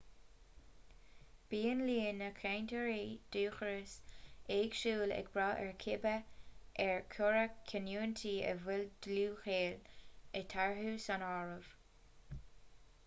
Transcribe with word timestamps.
bíonn 1.49 1.81
líon 1.87 2.15
na 2.21 2.29
gcainteoirí 2.37 3.01
dúchais 3.35 3.91
éagsúil 4.55 5.11
ag 5.17 5.29
brath 5.35 5.61
ar 5.65 5.69
cibé 5.83 6.13
ar 6.85 7.05
cuireadh 7.17 7.59
canúintí 7.73 8.31
a 8.53 8.55
bhfuil 8.63 8.87
dlúthghaol 9.07 9.77
eatarthu 10.41 10.95
san 11.05 11.27
áireamh 11.31 11.69